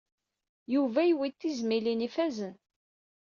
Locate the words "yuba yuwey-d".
0.73-1.35